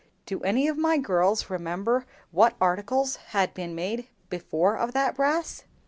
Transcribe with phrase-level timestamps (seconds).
[0.25, 5.63] Do any of my girls remember what articles had been made before of that brass?"